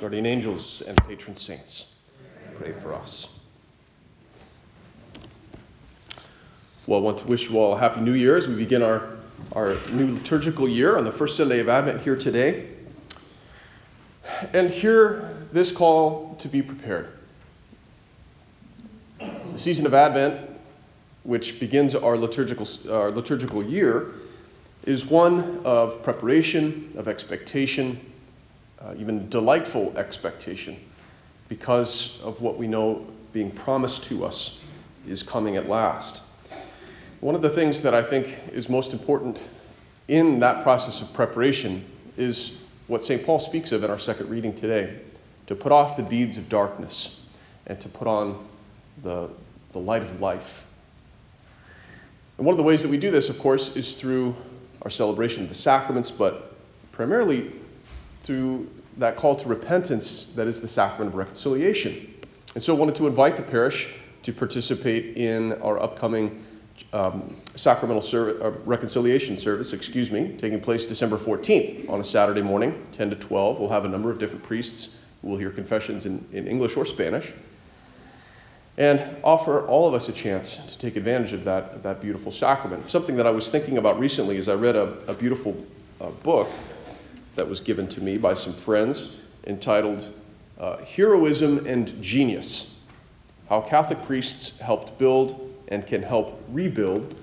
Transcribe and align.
guardian 0.00 0.26
angels, 0.26 0.82
and 0.86 0.96
patron 1.08 1.34
saints, 1.34 1.94
pray 2.56 2.72
for 2.72 2.94
us. 2.94 3.28
Well, 6.86 7.00
I 7.00 7.02
want 7.02 7.18
to 7.18 7.26
wish 7.26 7.50
you 7.50 7.58
all 7.58 7.74
a 7.74 7.78
happy 7.78 8.00
new 8.00 8.14
year 8.14 8.36
as 8.36 8.48
we 8.48 8.54
begin 8.54 8.82
our, 8.82 9.16
our 9.52 9.76
new 9.90 10.14
liturgical 10.14 10.68
year 10.68 10.96
on 10.96 11.04
the 11.04 11.12
first 11.12 11.36
Sunday 11.36 11.60
of 11.60 11.68
Advent 11.68 12.00
here 12.02 12.16
today. 12.16 12.68
And 14.54 14.70
hear 14.70 15.36
this 15.52 15.72
call 15.72 16.36
to 16.36 16.48
be 16.48 16.62
prepared. 16.62 17.10
The 19.18 19.58
season 19.58 19.84
of 19.84 19.94
Advent, 19.94 20.48
which 21.24 21.58
begins 21.58 21.94
our 21.94 22.16
liturgical, 22.16 22.66
our 22.90 23.10
liturgical 23.10 23.64
year, 23.64 24.14
is 24.84 25.04
one 25.04 25.60
of 25.64 26.02
preparation, 26.02 26.92
of 26.96 27.08
expectation, 27.08 28.00
uh, 28.82 28.94
even 28.98 29.28
delightful 29.28 29.96
expectation, 29.96 30.76
because 31.48 32.20
of 32.22 32.40
what 32.40 32.58
we 32.58 32.66
know 32.66 33.06
being 33.32 33.50
promised 33.50 34.04
to 34.04 34.24
us 34.24 34.58
is 35.06 35.22
coming 35.22 35.56
at 35.56 35.68
last. 35.68 36.22
One 37.20 37.34
of 37.34 37.42
the 37.42 37.50
things 37.50 37.82
that 37.82 37.94
I 37.94 38.02
think 38.02 38.38
is 38.52 38.68
most 38.68 38.92
important 38.92 39.40
in 40.06 40.40
that 40.40 40.62
process 40.62 41.02
of 41.02 41.12
preparation 41.12 41.84
is 42.16 42.56
what 42.86 43.02
St. 43.02 43.24
Paul 43.24 43.38
speaks 43.38 43.72
of 43.72 43.84
in 43.84 43.90
our 43.90 43.98
second 43.98 44.30
reading 44.30 44.54
today 44.54 45.00
to 45.46 45.54
put 45.54 45.72
off 45.72 45.96
the 45.96 46.02
deeds 46.02 46.38
of 46.38 46.48
darkness 46.48 47.20
and 47.66 47.80
to 47.80 47.88
put 47.88 48.06
on 48.06 48.46
the, 49.02 49.30
the 49.72 49.78
light 49.78 50.02
of 50.02 50.20
life. 50.20 50.64
And 52.36 52.46
one 52.46 52.52
of 52.52 52.58
the 52.58 52.62
ways 52.62 52.82
that 52.82 52.88
we 52.88 52.98
do 52.98 53.10
this, 53.10 53.28
of 53.28 53.38
course, 53.38 53.76
is 53.76 53.94
through 53.94 54.36
our 54.82 54.90
celebration 54.90 55.42
of 55.42 55.48
the 55.48 55.54
sacraments, 55.54 56.10
but 56.10 56.54
primarily 56.92 57.50
through 58.22 58.70
that 58.98 59.16
call 59.16 59.36
to 59.36 59.48
repentance 59.48 60.24
that 60.36 60.46
is 60.46 60.60
the 60.60 60.68
sacrament 60.68 61.10
of 61.10 61.14
reconciliation. 61.14 62.14
And 62.54 62.62
so 62.62 62.74
I 62.74 62.78
wanted 62.78 62.96
to 62.96 63.06
invite 63.06 63.36
the 63.36 63.42
parish 63.42 63.88
to 64.22 64.32
participate 64.32 65.16
in 65.16 65.52
our 65.62 65.80
upcoming 65.80 66.44
um, 66.92 67.36
sacramental 67.54 68.02
service, 68.02 68.40
uh, 68.42 68.50
reconciliation 68.64 69.36
service, 69.36 69.72
excuse 69.72 70.10
me, 70.10 70.36
taking 70.36 70.60
place 70.60 70.86
December 70.86 71.16
14th 71.16 71.88
on 71.90 72.00
a 72.00 72.04
Saturday 72.04 72.42
morning, 72.42 72.86
10 72.92 73.10
to 73.10 73.16
12. 73.16 73.58
We'll 73.58 73.68
have 73.68 73.84
a 73.84 73.88
number 73.88 74.10
of 74.10 74.18
different 74.18 74.44
priests 74.44 74.96
who 75.22 75.28
will 75.28 75.36
hear 75.36 75.50
confessions 75.50 76.06
in, 76.06 76.24
in 76.32 76.46
English 76.46 76.76
or 76.76 76.84
Spanish 76.84 77.32
and 78.78 79.04
offer 79.24 79.66
all 79.66 79.88
of 79.88 79.94
us 79.94 80.08
a 80.08 80.12
chance 80.12 80.56
to 80.56 80.78
take 80.78 80.94
advantage 80.94 81.32
of 81.32 81.44
that, 81.44 81.82
that 81.82 82.00
beautiful 82.00 82.30
sacrament. 82.30 82.88
Something 82.88 83.16
that 83.16 83.26
I 83.26 83.32
was 83.32 83.48
thinking 83.48 83.76
about 83.76 83.98
recently 83.98 84.36
is 84.36 84.48
I 84.48 84.54
read 84.54 84.76
a, 84.76 84.84
a 85.08 85.14
beautiful 85.14 85.66
uh, 86.00 86.10
book 86.10 86.48
that 87.38 87.48
was 87.48 87.60
given 87.60 87.86
to 87.86 88.00
me 88.00 88.18
by 88.18 88.34
some 88.34 88.52
friends 88.52 89.12
entitled 89.46 90.04
uh, 90.58 90.78
Heroism 90.78 91.66
and 91.66 92.02
Genius 92.02 92.74
How 93.48 93.60
Catholic 93.60 94.04
Priests 94.04 94.58
Helped 94.58 94.98
Build 94.98 95.54
and 95.68 95.86
Can 95.86 96.02
Help 96.02 96.42
Rebuild 96.50 97.14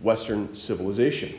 Western 0.00 0.54
Civilization. 0.54 1.34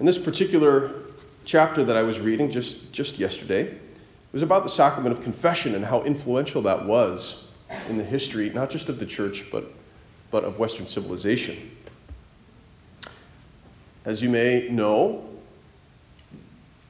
In 0.00 0.04
this 0.04 0.18
particular 0.18 1.04
chapter 1.44 1.84
that 1.84 1.96
I 1.96 2.02
was 2.02 2.18
reading 2.18 2.50
just, 2.50 2.92
just 2.92 3.20
yesterday, 3.20 3.62
it 3.62 4.32
was 4.32 4.42
about 4.42 4.64
the 4.64 4.68
sacrament 4.68 5.16
of 5.16 5.22
confession 5.22 5.76
and 5.76 5.84
how 5.84 6.02
influential 6.02 6.62
that 6.62 6.86
was 6.86 7.46
in 7.88 7.98
the 7.98 8.04
history, 8.04 8.50
not 8.50 8.68
just 8.68 8.88
of 8.88 8.98
the 8.98 9.06
church, 9.06 9.44
but, 9.52 9.72
but 10.32 10.42
of 10.42 10.58
Western 10.58 10.88
civilization. 10.88 11.70
As 14.04 14.20
you 14.20 14.28
may 14.28 14.68
know, 14.68 15.24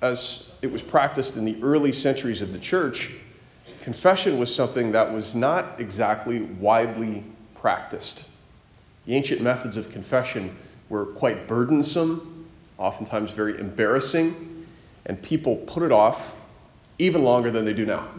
as 0.07 0.47
it 0.63 0.71
was 0.73 0.83
practiced 0.83 1.37
in 1.37 1.45
the 1.45 1.63
early 1.63 1.93
centuries 1.93 2.41
of 2.43 2.53
the 2.53 2.59
church, 2.59 3.11
confession 3.83 4.39
was 4.39 4.55
something 4.55 4.93
that 4.93 5.13
was 5.13 5.35
not 5.35 5.81
exactly 5.81 6.41
widely 6.41 7.25
practiced. 7.55 8.29
The 9.07 9.15
ancient 9.15 9.41
methods 9.41 9.77
of 9.77 9.91
confession 9.91 10.57
were 10.89 11.07
quite 11.07 11.47
burdensome, 11.47 12.47
oftentimes 12.79 13.31
very 13.31 13.59
embarrassing, 13.59 14.67
and 15.05 15.21
people 15.23 15.57
put 15.57 15.83
it 15.83 15.93
off 15.93 16.35
even 16.99 17.23
longer 17.23 17.51
than 17.51 17.65
they 17.65 17.75
do 17.75 17.87
now. 17.87 18.09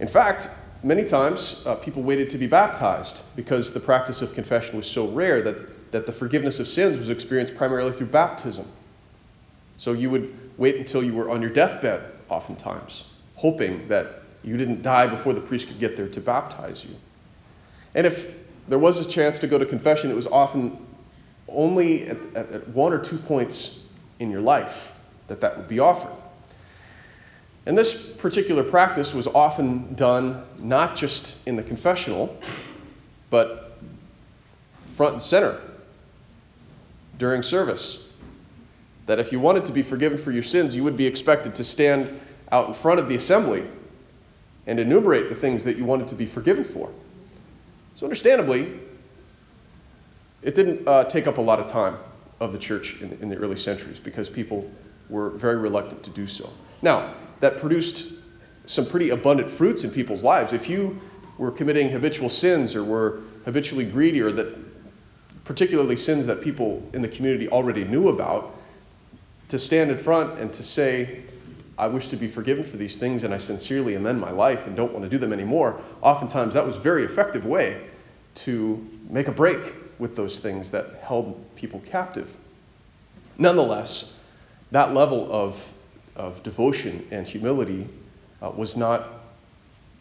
In 0.00 0.06
fact, 0.06 0.48
many 0.82 1.04
times 1.04 1.62
uh, 1.66 1.74
people 1.74 2.02
waited 2.02 2.30
to 2.30 2.38
be 2.38 2.46
baptized 2.46 3.22
because 3.34 3.72
the 3.72 3.80
practice 3.80 4.22
of 4.22 4.34
confession 4.34 4.76
was 4.76 4.86
so 4.88 5.08
rare 5.08 5.42
that, 5.42 5.90
that 5.90 6.06
the 6.06 6.12
forgiveness 6.12 6.60
of 6.60 6.68
sins 6.68 6.96
was 6.98 7.10
experienced 7.10 7.56
primarily 7.56 7.92
through 7.92 8.06
baptism. 8.06 8.66
So 9.78 9.92
you 9.92 10.10
would 10.10 10.58
wait 10.58 10.76
until 10.76 11.02
you 11.02 11.14
were 11.14 11.30
on 11.30 11.40
your 11.40 11.50
deathbed, 11.50 12.02
oftentimes, 12.28 13.04
hoping 13.36 13.88
that 13.88 14.22
you 14.42 14.56
didn't 14.56 14.82
die 14.82 15.06
before 15.06 15.32
the 15.32 15.40
priest 15.40 15.68
could 15.68 15.78
get 15.78 15.96
there 15.96 16.08
to 16.08 16.20
baptize 16.20 16.84
you. 16.84 16.94
And 17.94 18.06
if 18.06 18.30
there 18.68 18.78
was 18.78 19.04
a 19.04 19.08
chance 19.08 19.38
to 19.40 19.46
go 19.46 19.56
to 19.56 19.64
confession, 19.64 20.10
it 20.10 20.14
was 20.14 20.26
often 20.26 20.84
only 21.46 22.08
at, 22.08 22.18
at, 22.34 22.68
one 22.68 22.92
or 22.92 22.98
two 22.98 23.16
points 23.16 23.78
in 24.18 24.30
your 24.30 24.40
life 24.40 24.92
that 25.28 25.40
that 25.40 25.56
would 25.56 25.68
be 25.68 25.78
offered. 25.78 26.12
And 27.64 27.76
this 27.76 27.94
particular 27.94 28.64
practice 28.64 29.14
was 29.14 29.26
often 29.26 29.94
done 29.94 30.42
not 30.58 30.96
just 30.96 31.46
in 31.46 31.56
the 31.56 31.62
confessional, 31.62 32.36
but 33.30 33.78
front 34.86 35.14
and 35.14 35.22
center 35.22 35.60
during 37.16 37.42
service. 37.42 38.07
That 39.08 39.18
if 39.18 39.32
you 39.32 39.40
wanted 39.40 39.64
to 39.64 39.72
be 39.72 39.80
forgiven 39.80 40.18
for 40.18 40.30
your 40.30 40.42
sins, 40.42 40.76
you 40.76 40.84
would 40.84 40.98
be 40.98 41.06
expected 41.06 41.54
to 41.56 41.64
stand 41.64 42.20
out 42.52 42.68
in 42.68 42.74
front 42.74 43.00
of 43.00 43.08
the 43.08 43.16
assembly 43.16 43.64
and 44.66 44.78
enumerate 44.78 45.30
the 45.30 45.34
things 45.34 45.64
that 45.64 45.78
you 45.78 45.86
wanted 45.86 46.08
to 46.08 46.14
be 46.14 46.26
forgiven 46.26 46.62
for. 46.62 46.90
So, 47.94 48.04
understandably, 48.04 48.78
it 50.42 50.54
didn't 50.54 50.86
uh, 50.86 51.04
take 51.04 51.26
up 51.26 51.38
a 51.38 51.40
lot 51.40 51.58
of 51.58 51.68
time 51.68 51.96
of 52.38 52.52
the 52.52 52.58
church 52.58 53.00
in, 53.00 53.18
in 53.22 53.30
the 53.30 53.36
early 53.36 53.56
centuries 53.56 53.98
because 53.98 54.28
people 54.28 54.70
were 55.08 55.30
very 55.30 55.56
reluctant 55.56 56.02
to 56.02 56.10
do 56.10 56.26
so. 56.26 56.52
Now, 56.82 57.14
that 57.40 57.60
produced 57.60 58.12
some 58.66 58.84
pretty 58.84 59.08
abundant 59.08 59.50
fruits 59.50 59.84
in 59.84 59.90
people's 59.90 60.22
lives. 60.22 60.52
If 60.52 60.68
you 60.68 61.00
were 61.38 61.50
committing 61.50 61.88
habitual 61.88 62.28
sins 62.28 62.76
or 62.76 62.84
were 62.84 63.20
habitually 63.46 63.86
greedy 63.86 64.20
or 64.20 64.32
that 64.32 64.54
particularly 65.44 65.96
sins 65.96 66.26
that 66.26 66.42
people 66.42 66.86
in 66.92 67.00
the 67.00 67.08
community 67.08 67.48
already 67.48 67.84
knew 67.84 68.10
about, 68.10 68.57
to 69.48 69.58
stand 69.58 69.90
in 69.90 69.98
front 69.98 70.38
and 70.38 70.52
to 70.54 70.62
say, 70.62 71.22
I 71.76 71.86
wish 71.86 72.08
to 72.08 72.16
be 72.16 72.28
forgiven 72.28 72.64
for 72.64 72.76
these 72.76 72.96
things 72.96 73.24
and 73.24 73.32
I 73.32 73.38
sincerely 73.38 73.94
amend 73.94 74.20
my 74.20 74.30
life 74.30 74.66
and 74.66 74.76
don't 74.76 74.92
want 74.92 75.04
to 75.04 75.08
do 75.08 75.18
them 75.18 75.32
anymore, 75.32 75.80
oftentimes 76.02 76.54
that 76.54 76.66
was 76.66 76.76
a 76.76 76.80
very 76.80 77.04
effective 77.04 77.46
way 77.46 77.86
to 78.34 78.86
make 79.08 79.28
a 79.28 79.32
break 79.32 79.74
with 79.98 80.16
those 80.16 80.38
things 80.38 80.70
that 80.72 81.00
held 81.02 81.54
people 81.56 81.80
captive. 81.86 82.36
Nonetheless, 83.38 84.14
that 84.70 84.92
level 84.92 85.32
of 85.32 85.72
of 86.18 86.42
devotion 86.42 87.06
and 87.10 87.26
humility 87.26 87.88
uh, 88.42 88.50
was 88.50 88.76
not 88.76 89.08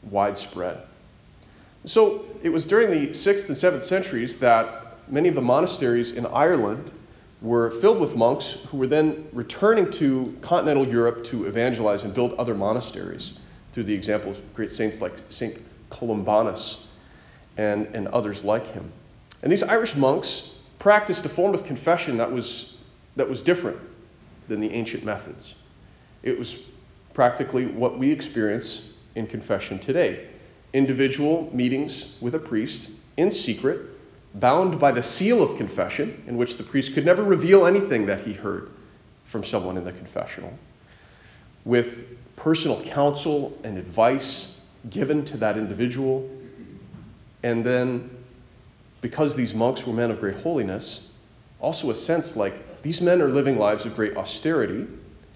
widespread. 0.09 0.81
So 1.85 2.27
it 2.41 2.49
was 2.49 2.65
during 2.65 2.89
the 2.89 3.07
6th 3.09 3.47
and 3.47 3.55
7th 3.55 3.83
centuries 3.83 4.37
that 4.39 4.97
many 5.09 5.29
of 5.29 5.35
the 5.35 5.41
monasteries 5.41 6.11
in 6.11 6.25
Ireland 6.25 6.91
were 7.41 7.69
filled 7.69 7.99
with 7.99 8.15
monks 8.15 8.53
who 8.69 8.77
were 8.77 8.87
then 8.87 9.27
returning 9.31 9.91
to 9.91 10.35
continental 10.41 10.87
Europe 10.87 11.23
to 11.25 11.45
evangelize 11.45 12.03
and 12.03 12.13
build 12.13 12.33
other 12.33 12.55
monasteries 12.55 13.37
through 13.71 13.83
the 13.83 13.93
example 13.93 14.31
of 14.31 14.53
great 14.55 14.69
saints 14.69 15.01
like 15.01 15.13
St. 15.29 15.59
Columbanus 15.91 16.83
and, 17.57 17.87
and 17.95 18.07
others 18.07 18.43
like 18.43 18.67
him. 18.67 18.91
And 19.43 19.51
these 19.51 19.63
Irish 19.63 19.95
monks 19.95 20.55
practiced 20.79 21.25
a 21.25 21.29
form 21.29 21.53
of 21.53 21.65
confession 21.65 22.17
that 22.17 22.31
was, 22.31 22.75
that 23.15 23.29
was 23.29 23.43
different 23.43 23.77
than 24.47 24.59
the 24.59 24.71
ancient 24.71 25.03
methods. 25.03 25.55
It 26.23 26.39
was 26.39 26.55
practically 27.13 27.65
what 27.65 27.97
we 27.97 28.11
experience 28.11 28.81
in 29.15 29.27
confession 29.27 29.79
today 29.79 30.27
individual 30.73 31.49
meetings 31.53 32.13
with 32.19 32.35
a 32.35 32.39
priest 32.39 32.91
in 33.15 33.31
secret, 33.31 33.79
bound 34.39 34.79
by 34.79 34.91
the 34.91 35.03
seal 35.03 35.41
of 35.41 35.57
confession, 35.57 36.23
in 36.27 36.37
which 36.37 36.57
the 36.57 36.63
priest 36.63 36.93
could 36.93 37.05
never 37.05 37.23
reveal 37.23 37.65
anything 37.65 38.07
that 38.07 38.21
he 38.21 38.33
heard 38.33 38.69
from 39.23 39.43
someone 39.43 39.77
in 39.77 39.83
the 39.83 39.91
confessional, 39.91 40.57
with 41.65 42.17
personal 42.35 42.81
counsel 42.81 43.57
and 43.63 43.77
advice 43.77 44.59
given 44.89 45.25
to 45.25 45.37
that 45.37 45.57
individual. 45.57 46.29
And 47.43 47.63
then, 47.65 48.09
because 49.01 49.35
these 49.35 49.53
monks 49.53 49.85
were 49.85 49.93
men 49.93 50.11
of 50.11 50.19
great 50.19 50.37
holiness, 50.37 51.11
also 51.59 51.89
a 51.89 51.95
sense 51.95 52.35
like 52.35 52.81
these 52.83 53.01
men 53.01 53.21
are 53.21 53.29
living 53.29 53.57
lives 53.57 53.85
of 53.85 53.95
great 53.95 54.15
austerity 54.17 54.87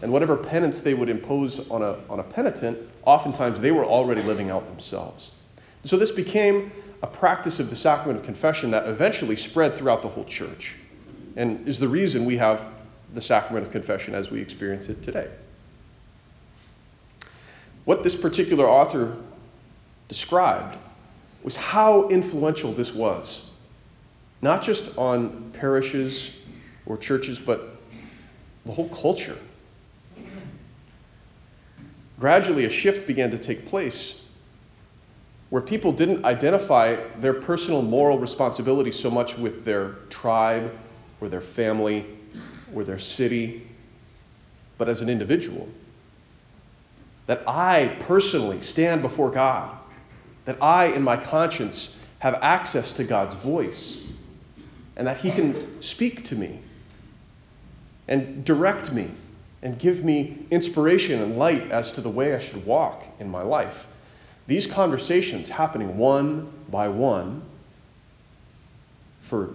and 0.01 0.12
whatever 0.12 0.38
penance 0.38 0.80
they 0.80 0.94
would 0.94 1.09
impose 1.09 1.69
on 1.69 1.81
a, 1.81 1.98
on 2.09 2.19
a 2.19 2.24
penitent, 2.24 2.77
oftentimes 3.06 3.62
they 3.62 3.71
were 3.71 3.86
already 3.86 4.21
living 4.21 4.50
out 4.50 4.68
themselves. 4.68 5.31
So 5.83 5.97
this 5.97 6.11
became 6.11 6.71
a 7.01 7.07
practice 7.07 7.59
of 7.59 7.69
the 7.69 7.75
sacrament 7.75 8.19
of 8.19 8.25
confession 8.25 8.71
that 8.71 8.87
eventually 8.87 9.35
spread 9.35 9.77
throughout 9.77 10.01
the 10.01 10.07
whole 10.07 10.25
church 10.25 10.75
and 11.35 11.67
is 11.67 11.79
the 11.79 11.87
reason 11.87 12.25
we 12.25 12.37
have 12.37 12.67
the 13.13 13.21
sacrament 13.21 13.65
of 13.65 13.71
confession 13.71 14.13
as 14.13 14.29
we 14.29 14.41
experience 14.41 14.89
it 14.89 15.01
today. 15.03 15.27
What 17.85 18.03
this 18.03 18.15
particular 18.15 18.65
author 18.65 19.17
described 20.07 20.77
was 21.43 21.55
how 21.55 22.09
influential 22.09 22.73
this 22.73 22.93
was, 22.93 23.49
not 24.41 24.61
just 24.61 24.97
on 24.97 25.51
parishes 25.53 26.31
or 26.85 26.97
churches, 26.97 27.39
but 27.39 27.81
the 28.65 28.71
whole 28.71 28.89
culture. 28.89 29.37
Gradually, 32.19 32.65
a 32.65 32.69
shift 32.69 33.07
began 33.07 33.31
to 33.31 33.39
take 33.39 33.65
place 33.65 34.23
where 35.51 35.62
people 35.62 35.92
didn't 35.92 36.24
identify 36.24 36.95
their 37.19 37.33
personal 37.33 37.81
moral 37.81 38.18
responsibility 38.18 38.94
so 38.94 39.12
much 39.12 39.38
with 39.38 39.65
their 39.65 39.89
tribe 40.09 40.74
or 41.19 41.27
their 41.27 41.42
family 41.42 42.06
or 42.74 42.86
their 42.86 42.98
city, 42.98 43.68
but 44.77 44.88
as 44.88 45.01
an 45.01 45.09
individual. 45.09 45.68
That 47.27 47.44
I 47.45 47.98
personally 48.00 48.62
stand 48.62 49.01
before 49.01 49.30
God, 49.30 49.77
that 50.45 50.63
I, 50.63 50.86
in 50.86 51.03
my 51.03 51.18
conscience, 51.18 52.00
have 52.19 52.36
access 52.42 52.94
to 52.94 53.03
God's 53.03 53.36
voice, 53.36 54.01
and 54.95 55.06
that 55.07 55.18
He 55.18 55.31
can 55.31 55.81
speak 55.81 56.24
to 56.25 56.36
me 56.36 56.62
and 58.07 58.45
direct 58.45 58.94
me 58.94 59.12
and 59.62 59.77
give 59.77 60.01
me 60.01 60.45
inspiration 60.50 61.21
and 61.21 61.38
light 61.38 61.71
as 61.71 61.92
to 61.94 62.01
the 62.01 62.09
way 62.09 62.33
I 62.33 62.39
should 62.39 62.65
walk 62.65 63.06
in 63.19 63.30
my 63.30 63.42
life. 63.42 63.86
These 64.51 64.68
conversations 64.68 65.48
happening 65.48 65.98
one 65.98 66.51
by 66.68 66.89
one 66.89 67.42
for 69.21 69.51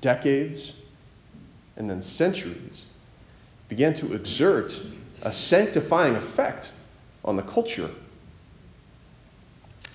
decades 0.00 0.72
and 1.76 1.90
then 1.90 2.00
centuries 2.00 2.84
began 3.68 3.92
to 3.94 4.14
exert 4.14 4.80
a 5.22 5.32
sanctifying 5.32 6.14
effect 6.14 6.72
on 7.24 7.34
the 7.34 7.42
culture. 7.42 7.90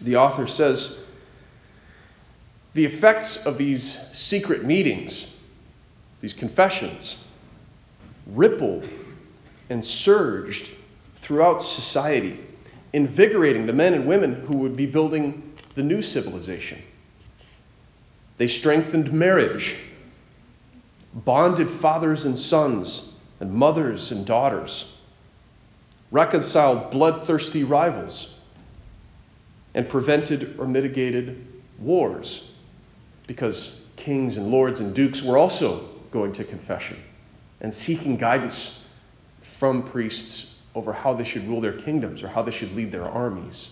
The 0.01 0.17
author 0.17 0.47
says 0.47 0.99
the 2.73 2.83
effects 2.83 3.45
of 3.45 3.57
these 3.57 3.97
secret 4.11 4.65
meetings, 4.65 5.33
these 6.19 6.33
confessions, 6.33 7.23
rippled 8.27 8.85
and 9.69 9.85
surged 9.85 10.73
throughout 11.21 11.63
society, 11.63 12.37
invigorating 12.95 13.65
the 13.65 13.73
men 13.73 13.93
and 13.93 14.07
women 14.07 14.33
who 14.33 14.55
would 14.55 14.77
be 14.77 14.85
building 14.85 15.53
the 15.73 15.83
new 15.83 16.01
civilization. 16.01 16.81
They 18.37 18.47
strengthened 18.47 19.11
marriage 19.11 19.75
bonded 21.13 21.69
fathers 21.69 22.23
and 22.23 22.37
sons, 22.37 23.01
and 23.41 23.53
mothers 23.53 24.13
and 24.13 24.25
daughters, 24.25 24.89
reconciled 26.09 26.91
bloodthirsty 26.91 27.65
rivals, 27.65 28.33
and 29.73 29.89
prevented 29.89 30.57
or 30.57 30.65
mitigated 30.65 31.45
wars 31.79 32.49
because 33.27 33.77
kings 33.97 34.37
and 34.37 34.51
lords 34.51 34.79
and 34.79 34.95
dukes 34.95 35.21
were 35.21 35.37
also 35.37 35.85
going 36.11 36.31
to 36.31 36.45
confession 36.45 36.97
and 37.59 37.73
seeking 37.73 38.15
guidance 38.15 38.81
from 39.41 39.83
priests 39.83 40.54
over 40.75 40.93
how 40.93 41.13
they 41.13 41.23
should 41.23 41.47
rule 41.47 41.61
their 41.61 41.73
kingdoms 41.73 42.21
or 42.21 42.27
how 42.27 42.43
they 42.43 42.51
should 42.51 42.75
lead 42.75 42.91
their 42.91 43.05
armies. 43.05 43.69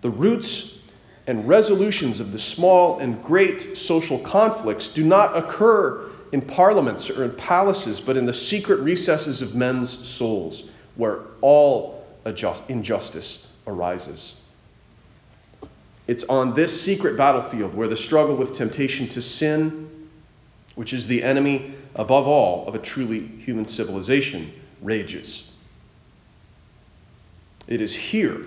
The 0.00 0.10
roots 0.10 0.78
and 1.26 1.46
resolutions 1.46 2.20
of 2.20 2.32
the 2.32 2.38
small 2.38 2.98
and 2.98 3.22
great 3.22 3.76
social 3.76 4.18
conflicts 4.18 4.88
do 4.88 5.04
not 5.04 5.36
occur 5.36 6.06
in 6.32 6.40
parliaments 6.40 7.10
or 7.10 7.24
in 7.24 7.32
palaces, 7.32 8.00
but 8.00 8.16
in 8.16 8.24
the 8.24 8.32
secret 8.32 8.80
recesses 8.80 9.42
of 9.42 9.54
men's 9.54 10.08
souls, 10.08 10.68
where 10.96 11.20
all 11.40 12.04
injustice 12.68 13.46
arises. 13.66 14.34
It's 16.06 16.24
on 16.24 16.54
this 16.54 16.80
secret 16.80 17.16
battlefield 17.16 17.74
where 17.74 17.88
the 17.88 17.96
struggle 17.96 18.36
with 18.36 18.54
temptation 18.54 19.08
to 19.08 19.22
sin, 19.22 20.08
which 20.74 20.92
is 20.92 21.06
the 21.06 21.22
enemy 21.22 21.74
above 21.94 22.26
all 22.26 22.66
of 22.66 22.74
a 22.74 22.78
truly 22.78 23.24
human 23.24 23.66
civilization, 23.66 24.52
rages. 24.82 25.48
It 27.66 27.80
is 27.80 27.94
here, 27.94 28.44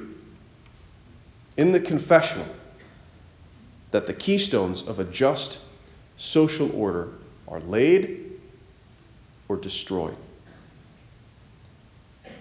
in 1.56 1.71
the 1.71 1.80
confessional, 1.80 2.47
that 3.91 4.07
the 4.07 4.13
keystones 4.13 4.81
of 4.81 5.00
a 5.00 5.03
just 5.03 5.59
social 6.18 6.75
order 6.75 7.09
are 7.47 7.59
laid 7.59 8.31
or 9.47 9.57
destroyed. 9.57 10.18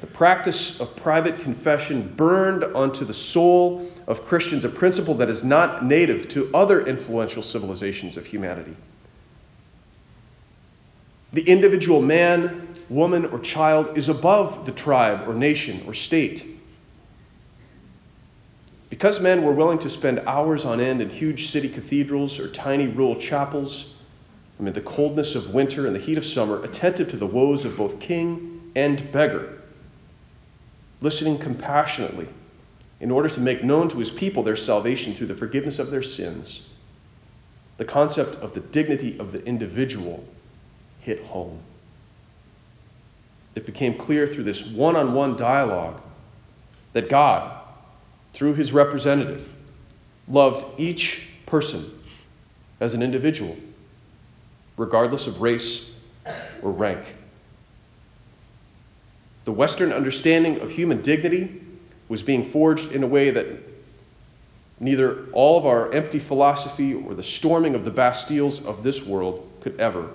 The 0.00 0.06
practice 0.06 0.80
of 0.80 0.96
private 0.96 1.40
confession 1.40 2.12
burned 2.16 2.64
onto 2.64 3.04
the 3.04 3.14
soul 3.14 3.90
of 4.06 4.24
Christians 4.24 4.64
a 4.64 4.68
principle 4.68 5.14
that 5.14 5.28
is 5.28 5.44
not 5.44 5.84
native 5.84 6.28
to 6.30 6.50
other 6.52 6.84
influential 6.84 7.42
civilizations 7.42 8.16
of 8.16 8.26
humanity. 8.26 8.74
The 11.32 11.42
individual 11.42 12.02
man, 12.02 12.71
woman, 12.94 13.26
or 13.26 13.38
child 13.38 13.96
is 13.96 14.08
above 14.08 14.66
the 14.66 14.72
tribe 14.72 15.28
or 15.28 15.34
nation 15.34 15.82
or 15.86 15.94
state. 15.94 16.46
Because 18.90 19.20
men 19.20 19.42
were 19.42 19.52
willing 19.52 19.78
to 19.80 19.90
spend 19.90 20.20
hours 20.20 20.64
on 20.64 20.80
end 20.80 21.00
in 21.00 21.08
huge 21.08 21.46
city 21.46 21.68
cathedrals 21.68 22.38
or 22.38 22.48
tiny 22.48 22.86
rural 22.86 23.16
chapels, 23.16 23.94
amid 24.58 24.74
the 24.74 24.80
coldness 24.80 25.34
of 25.34 25.54
winter 25.54 25.86
and 25.86 25.96
the 25.96 26.00
heat 26.00 26.18
of 26.18 26.24
summer, 26.24 26.62
attentive 26.62 27.08
to 27.08 27.16
the 27.16 27.26
woes 27.26 27.64
of 27.64 27.76
both 27.76 27.98
king 28.00 28.70
and 28.76 29.10
beggar, 29.10 29.62
listening 31.00 31.38
compassionately 31.38 32.28
in 33.00 33.10
order 33.10 33.28
to 33.28 33.40
make 33.40 33.64
known 33.64 33.88
to 33.88 33.98
his 33.98 34.10
people 34.10 34.42
their 34.42 34.54
salvation 34.54 35.14
through 35.14 35.26
the 35.26 35.34
forgiveness 35.34 35.78
of 35.78 35.90
their 35.90 36.02
sins, 36.02 36.68
the 37.76 37.84
concept 37.84 38.36
of 38.36 38.54
the 38.54 38.60
dignity 38.60 39.18
of 39.18 39.32
the 39.32 39.44
individual 39.44 40.22
hit 41.00 41.24
home. 41.24 41.58
It 43.54 43.66
became 43.66 43.98
clear 43.98 44.26
through 44.26 44.44
this 44.44 44.64
one 44.66 44.96
on 44.96 45.14
one 45.14 45.36
dialogue 45.36 46.00
that 46.94 47.08
God, 47.08 47.58
through 48.32 48.54
his 48.54 48.72
representative, 48.72 49.48
loved 50.28 50.80
each 50.80 51.26
person 51.46 51.90
as 52.80 52.94
an 52.94 53.02
individual, 53.02 53.56
regardless 54.76 55.26
of 55.26 55.40
race 55.40 55.94
or 56.62 56.70
rank. 56.70 57.00
The 59.44 59.52
Western 59.52 59.92
understanding 59.92 60.60
of 60.60 60.70
human 60.70 61.02
dignity 61.02 61.60
was 62.08 62.22
being 62.22 62.44
forged 62.44 62.92
in 62.92 63.02
a 63.02 63.06
way 63.06 63.30
that 63.30 63.46
neither 64.80 65.26
all 65.32 65.58
of 65.58 65.66
our 65.66 65.92
empty 65.92 66.18
philosophy 66.18 66.94
or 66.94 67.14
the 67.14 67.22
storming 67.22 67.74
of 67.74 67.84
the 67.84 67.90
Bastilles 67.90 68.64
of 68.64 68.82
this 68.82 69.04
world 69.04 69.48
could 69.60 69.78
ever 69.78 70.08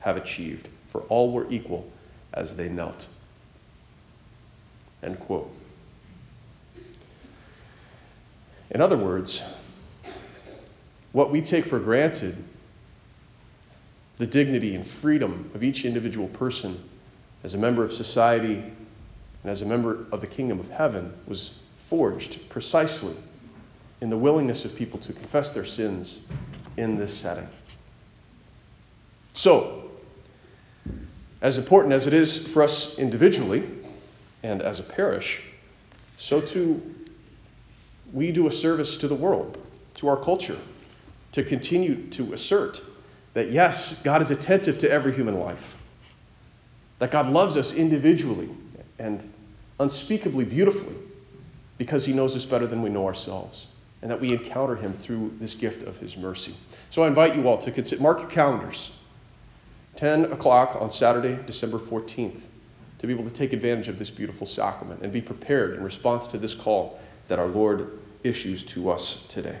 have 0.00 0.16
achieved, 0.16 0.68
for 0.88 1.00
all 1.02 1.32
were 1.32 1.50
equal 1.50 1.90
as 2.34 2.54
they 2.54 2.68
knelt. 2.68 3.06
End 5.02 5.18
quote. 5.20 5.50
In 8.70 8.80
other 8.80 8.96
words, 8.96 9.42
what 11.12 11.30
we 11.30 11.40
take 11.40 11.64
for 11.64 11.78
granted, 11.78 12.36
the 14.16 14.26
dignity 14.26 14.74
and 14.74 14.84
freedom 14.84 15.50
of 15.54 15.62
each 15.62 15.84
individual 15.84 16.28
person 16.28 16.82
as 17.44 17.54
a 17.54 17.58
member 17.58 17.84
of 17.84 17.92
society 17.92 18.54
and 18.54 19.50
as 19.50 19.62
a 19.62 19.66
member 19.66 20.06
of 20.10 20.20
the 20.20 20.26
kingdom 20.26 20.58
of 20.58 20.70
heaven, 20.70 21.12
was 21.26 21.56
forged 21.76 22.48
precisely 22.48 23.14
in 24.00 24.10
the 24.10 24.16
willingness 24.16 24.64
of 24.64 24.74
people 24.74 24.98
to 24.98 25.12
confess 25.12 25.52
their 25.52 25.66
sins 25.66 26.24
in 26.76 26.96
this 26.96 27.14
setting. 27.14 27.46
So, 29.34 29.83
as 31.44 31.58
important 31.58 31.92
as 31.92 32.06
it 32.06 32.14
is 32.14 32.38
for 32.38 32.62
us 32.62 32.98
individually 32.98 33.62
and 34.42 34.62
as 34.62 34.80
a 34.80 34.82
parish, 34.82 35.42
so 36.16 36.40
too 36.40 36.94
we 38.14 38.32
do 38.32 38.46
a 38.46 38.50
service 38.50 38.96
to 38.96 39.08
the 39.08 39.14
world, 39.14 39.58
to 39.96 40.08
our 40.08 40.16
culture, 40.16 40.56
to 41.32 41.44
continue 41.44 42.06
to 42.08 42.32
assert 42.32 42.80
that 43.34 43.50
yes, 43.50 44.00
God 44.02 44.22
is 44.22 44.30
attentive 44.30 44.78
to 44.78 44.90
every 44.90 45.12
human 45.14 45.38
life, 45.38 45.76
that 46.98 47.10
God 47.10 47.28
loves 47.28 47.58
us 47.58 47.74
individually 47.74 48.48
and 48.98 49.22
unspeakably 49.78 50.46
beautifully 50.46 50.96
because 51.76 52.06
He 52.06 52.14
knows 52.14 52.34
us 52.36 52.46
better 52.46 52.66
than 52.66 52.80
we 52.80 52.88
know 52.88 53.06
ourselves, 53.06 53.66
and 54.00 54.10
that 54.10 54.20
we 54.20 54.32
encounter 54.32 54.76
Him 54.76 54.94
through 54.94 55.34
this 55.40 55.54
gift 55.54 55.82
of 55.82 55.98
His 55.98 56.16
mercy. 56.16 56.54
So 56.88 57.02
I 57.02 57.08
invite 57.08 57.36
you 57.36 57.48
all 57.48 57.58
to 57.58 57.70
consider, 57.70 58.00
mark 58.00 58.20
your 58.20 58.30
calendars, 58.30 58.90
10 59.96 60.32
o'clock 60.32 60.76
on 60.80 60.90
Saturday, 60.90 61.38
December 61.46 61.78
14th, 61.78 62.42
to 62.98 63.06
be 63.06 63.12
able 63.12 63.24
to 63.24 63.30
take 63.30 63.52
advantage 63.52 63.88
of 63.88 63.98
this 63.98 64.10
beautiful 64.10 64.46
sacrament 64.46 65.02
and 65.02 65.12
be 65.12 65.20
prepared 65.20 65.74
in 65.74 65.84
response 65.84 66.26
to 66.28 66.38
this 66.38 66.54
call 66.54 66.98
that 67.28 67.38
our 67.38 67.46
Lord 67.46 67.98
issues 68.22 68.64
to 68.64 68.90
us 68.90 69.24
today. 69.28 69.58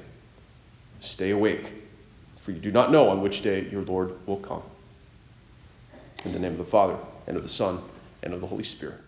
Stay 1.00 1.30
awake, 1.30 1.72
for 2.38 2.52
you 2.52 2.58
do 2.58 2.72
not 2.72 2.90
know 2.90 3.10
on 3.10 3.20
which 3.20 3.42
day 3.42 3.68
your 3.68 3.82
Lord 3.82 4.14
will 4.26 4.38
come. 4.38 4.62
In 6.24 6.32
the 6.32 6.38
name 6.38 6.52
of 6.52 6.58
the 6.58 6.64
Father, 6.64 6.96
and 7.26 7.36
of 7.36 7.42
the 7.42 7.48
Son, 7.48 7.80
and 8.22 8.32
of 8.32 8.40
the 8.40 8.46
Holy 8.46 8.64
Spirit. 8.64 9.03